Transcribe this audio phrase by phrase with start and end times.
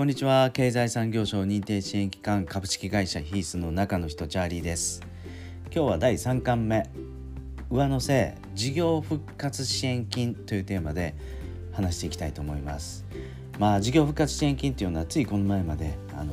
[0.00, 0.50] こんにちは。
[0.50, 5.02] 経済産業省認定支援機関株式会社ヒースの中の人チャーリーです。
[5.64, 6.88] 今日は第3巻目。
[7.68, 11.14] 上乗せ事業復活支援金というテーマで
[11.72, 13.04] 話していきたいと思います。
[13.58, 16.32] まあ事業復活支援金っていうのはついこの前まであの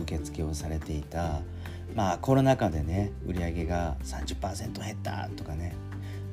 [0.00, 1.40] 受付をされていた
[1.96, 5.74] まあコロナ禍でね売上が30%減ったとかね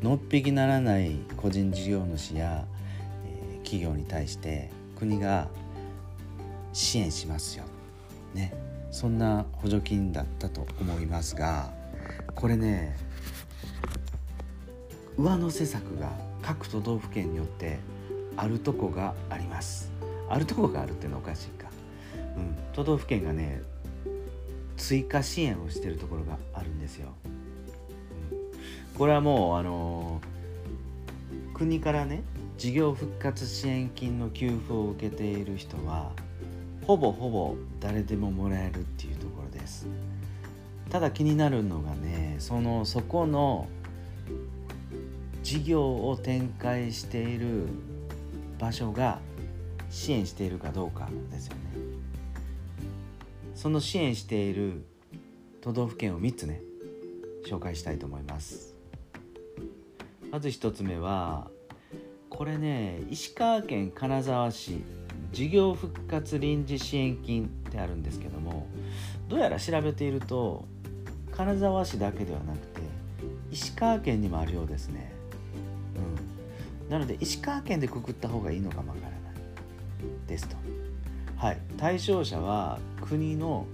[0.03, 2.67] のっぴきならない個人事業主や、
[3.25, 5.47] えー、企業に対して国が
[6.73, 7.65] 支援しますよ、
[8.33, 8.53] ね、
[8.91, 11.71] そんな補助金だったと思いますが
[12.35, 12.95] これね
[15.17, 17.79] 上乗せ策が各都道府県によって
[18.37, 19.91] あるとこがあります。
[20.29, 21.67] あるとこがあるっていうのはおかしいか、
[22.37, 23.61] うん、都道府県がね
[24.77, 27.09] 追加支援をしてるところがあるんですよ、
[28.31, 32.21] うん、これはもうあのー、国からね
[32.57, 36.11] 事業復活支援金の給付を受けている人は
[36.89, 39.85] ほぼほぼ誰でももらえるっていうところです。
[40.89, 43.67] ただ気になるのがねそのそこの
[45.43, 47.67] 事業を展開している
[48.57, 49.19] 場所が
[49.91, 51.61] 支援しているかどうかですよね。
[53.53, 54.83] その支援している
[55.61, 56.59] 都道府県を3つね
[57.45, 58.75] 紹介したいと思います。
[60.31, 61.51] まず1つ目は
[62.31, 64.81] これね石川県金沢市。
[65.31, 68.67] 事業復活臨時支援金ってあるんですけども
[69.27, 70.65] どうやら調べていると
[71.31, 72.81] 金沢市だけではなくて
[73.51, 75.11] 石川県にもあるようですね、
[76.83, 79.19] うん、なので石川県でくくった方がいいのかもわからない
[80.27, 80.55] ですと。
[81.37, 81.57] はい。
[81.77, 83.65] 対象者は国の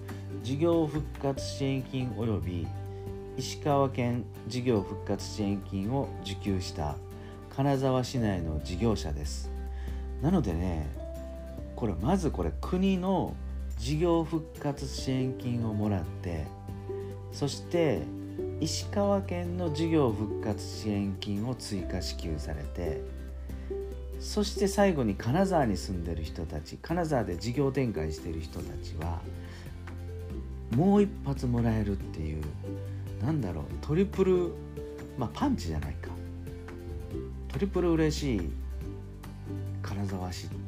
[0.43, 2.67] 事業復活支援金及び
[3.37, 6.95] 石川県事業復活支援金を受給した
[7.55, 9.51] 金沢市内の事業者です。
[10.21, 10.87] なのでね
[11.85, 13.35] これまずこれ国の
[13.77, 16.47] 事業復活支援金をもらって
[17.31, 18.01] そして
[18.59, 23.01] 石川県の事業復活支援金を追加支給されて
[24.19, 29.21] そして最後に金沢に住んでる人たち金沢で事業展開してる人たちは
[30.75, 32.43] もう一発もらえるっていう
[33.23, 34.53] なんだろうトリプル
[35.19, 36.09] まあパンチじゃないか。
[37.49, 38.49] トリプル嬉しい
[39.83, 40.64] 金沢市って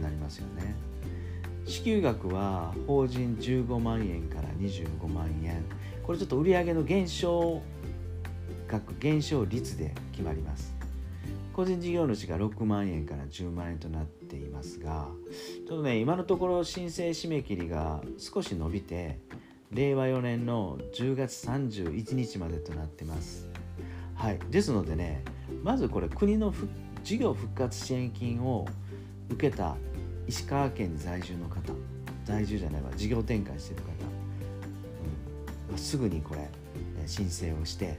[0.00, 0.74] なりますよね。
[1.64, 5.64] 支給額は法人15万円から25万円。
[6.04, 7.60] これちょっと売上の減少
[8.68, 10.76] 額減少率で決まります。
[11.56, 15.08] 個人事業主が6万円から10万円となっていますが
[15.66, 19.18] ちょっとね今のところ申請締め切りが少し伸びて
[19.72, 23.48] 令和4年の10月31日までとなってます。
[24.14, 24.38] はい。
[24.50, 25.24] ですのでね
[25.64, 26.52] まずこれ国の
[27.02, 28.66] 事業復活支援金を
[29.30, 29.76] 受けた
[30.26, 31.72] 石川県在住の方
[32.24, 33.92] 在住じゃないわ事業展開してる方、うん。
[35.70, 36.48] まあ、すぐにこれ
[37.06, 37.98] 申請をして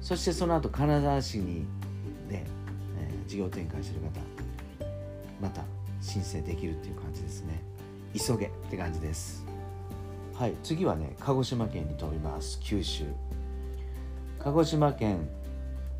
[0.00, 1.66] そしてその後金沢市に
[2.28, 2.44] で、
[2.98, 4.20] えー、事業展開してる方
[5.40, 5.62] また
[6.00, 7.62] 申請できるっていう感じですね。
[8.14, 9.44] 急げって感じです。
[10.34, 12.58] はい次はね鹿児島県に飛びます。
[12.62, 13.04] 九州。
[14.38, 15.28] 鹿児島県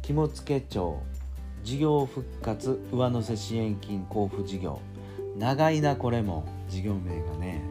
[0.03, 1.03] 肝付町。
[1.63, 4.81] 事業復活上乗せ支援金交付事業。
[5.37, 7.63] 長いなこれも事業名がね。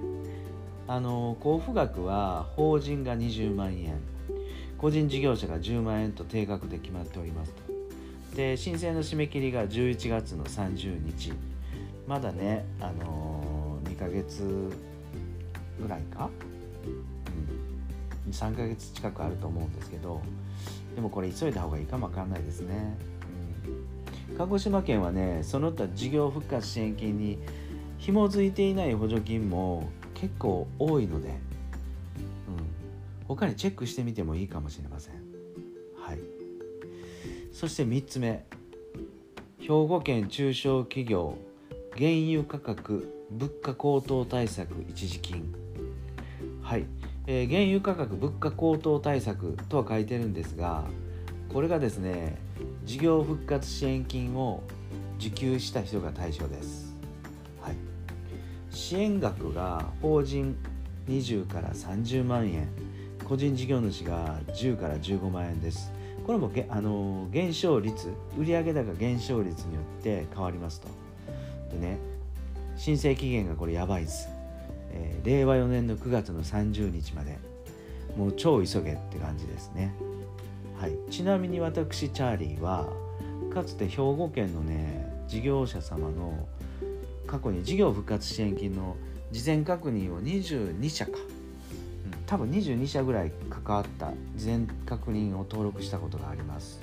[0.88, 4.00] あの交付額は法人が20万円。
[4.78, 8.36] 個人事業者が10万円と定額で決まっておりますと。
[8.36, 11.34] で申請の締め切りが11月の30日。
[12.08, 14.72] まだねあの2ヶ月
[15.80, 16.30] ぐらいか、
[18.26, 20.22] うん、3ヶ月近くあると思うんですけど。
[20.96, 22.98] でもこれ急いだ方がいいかもわかんないですね。
[24.40, 27.40] 鹿児島県はねその他事業復活支援金に
[27.98, 31.36] 紐づいていない補助金も結構多いので、うん、
[33.28, 35.16] 他にチェックしてみてもいいかもしれません。
[35.98, 36.20] はい。
[37.52, 38.46] そして3つ目。
[39.60, 41.38] 兵庫県中小企業
[41.98, 45.54] 原油価格物価高騰対策一時金。
[46.62, 46.86] はい、
[47.28, 50.86] えー、原油価格物価高騰対策とは書いてるんですが
[51.52, 52.38] これがですね
[52.86, 54.64] 事業復活支援金を
[55.20, 56.96] 受給した人が対象です、
[57.62, 57.76] はい、
[58.70, 60.56] 支援額が法人
[61.08, 62.68] 20から30万円。
[63.28, 65.92] 個人事業主が10から15万円です。
[66.26, 70.88] これもあの減少率売上高減少率によって変わりますと。
[71.72, 71.98] でね
[72.76, 74.30] 申請期限がこれやばいです、
[74.92, 77.38] えー、令和4年の9月の30日まで。
[78.18, 79.94] もう超急げって感じですね、
[81.20, 82.88] ちなみに私チャーリーは
[83.54, 86.48] かつて兵庫県のね事業者様の
[87.28, 88.96] 過去に事業復活支援金の
[89.30, 91.20] 事前確認を22社か、うん、
[92.26, 96.80] 多分22社ぐらい関わった事前確認を登録したことがあります。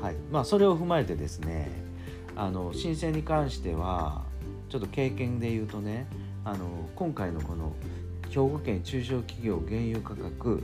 [0.00, 0.14] はい。
[0.32, 1.70] まあそれを踏まえてですね
[2.36, 4.24] あの申請に関しては
[4.70, 6.06] ちょっと経験で言うとね
[6.42, 7.74] あの今回のこの
[8.30, 10.62] 兵庫県中小企業原油価格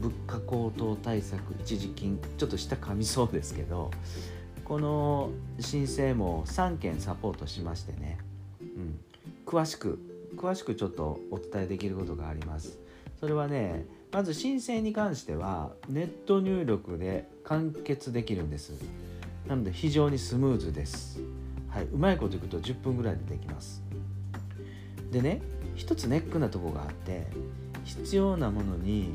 [0.00, 3.90] 物価高騰対策一時金ちょっと下噛みそうですけど
[4.64, 8.18] この申請も3件サポートしましてね、
[8.60, 8.98] うん、
[9.46, 9.98] 詳しく
[10.36, 12.78] 詳しくちょっとお伝えできることがあります。
[13.18, 18.72] それはねまず申請に関してはネット入力で完結できるんです。
[19.48, 21.20] なので非常にスムーズです。
[21.68, 23.82] はいうまいこといくと10分ぐらいでできます。
[25.10, 25.40] でね
[25.74, 27.26] 一つネックなとこがあって
[27.84, 29.10] 必要なものに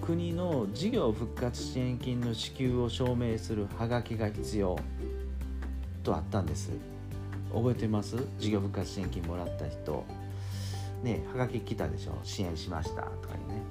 [0.00, 4.78] 国の事業復活支援金の支給を証明するハガキが必要
[6.02, 6.70] とあったんです。
[7.52, 8.16] 覚えてます？
[8.38, 10.04] 事業復活支援金もらった人。
[11.02, 12.18] ねはがき来たでしょ？
[12.22, 13.62] 支援しましたとかにね。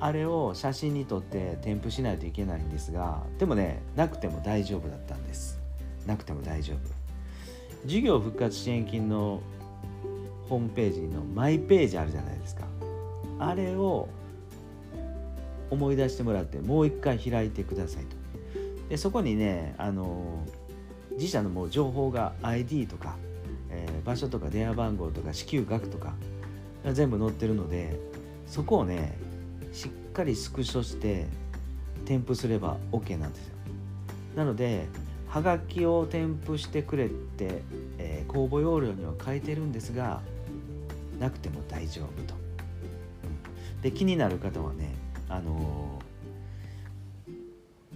[0.00, 5.58] あれを写真に撮って添付しないといけないんですがでもねなくても大丈夫だったんです。
[6.06, 6.78] なくても大丈夫。
[7.86, 9.40] 事業復活支援金の
[10.48, 12.64] ホームページのマイページあるじゃないですか。
[13.38, 14.08] あれを
[15.70, 18.16] 思い出してもらってもう一回開いてくださいと。
[18.88, 20.44] でそこにねあの
[21.12, 23.16] 自社のもう情報が ID とか、
[23.70, 26.14] えー、場所とか電話番号とか支給額とか
[26.92, 27.98] 全部載ってるので
[28.46, 29.16] そこをね
[29.72, 31.26] しっかりスクショして
[32.04, 33.54] 添付すれば OK なんですよ。
[34.36, 34.86] なので
[35.28, 37.62] はがきを添付してくれって、
[37.98, 40.20] えー、公募要領には書いてるんですが
[41.18, 42.34] なくても大丈夫と、
[43.82, 44.94] で気になる方はね
[45.28, 45.98] あの、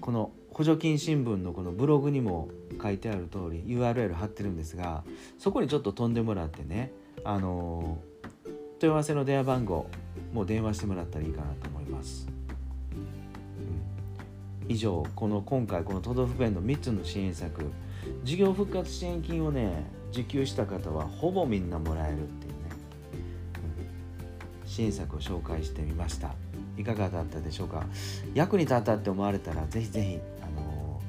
[0.00, 2.48] この補助金新聞のこのブログにも
[2.82, 5.04] 書いてある通り URL 貼ってるんですが
[5.38, 6.92] そこにちょっと飛んでもらってね
[7.24, 7.98] あの、
[8.78, 9.86] 問い合わせの電話番号
[10.32, 12.26] もう電話してもらったらいいかなと思います。
[14.68, 17.64] 以上この今回この都道府県の3つの支援策。
[18.24, 22.58] 事業復活支援金をね受給した方はほぼみんなもらえるっていうね、
[24.62, 26.34] うん、支援策を紹介してみました。
[26.78, 27.84] いかがだったでしょうか？
[28.34, 31.00] 役に立ったって思われたらぜひぜひあの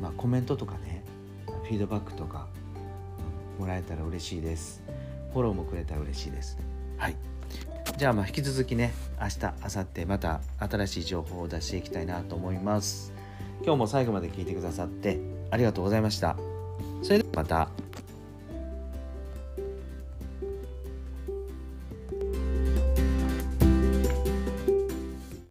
[0.00, 1.02] ー、まあ、コメントとかね
[1.64, 2.46] フィードバックとか、
[3.56, 4.82] うん、もらえたら嬉しいです。
[5.32, 6.58] フォローもくれたら嬉しいです。
[6.98, 7.16] はい。
[7.96, 13.12] じゃあまあ引き続きね明日明後日また新しい情報を出していきたいなと思います。
[13.64, 15.18] 今日も最後まで聞いてくださって
[15.50, 16.36] ありがとうございました。
[17.02, 17.68] それではまた